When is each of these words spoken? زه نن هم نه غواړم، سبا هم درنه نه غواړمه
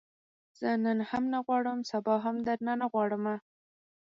زه 0.59 0.69
نن 0.85 0.99
هم 1.09 1.23
نه 1.33 1.39
غواړم، 1.45 1.79
سبا 1.91 2.15
هم 2.25 2.35
درنه 2.47 2.73
نه 2.81 2.87
غواړمه 2.93 3.35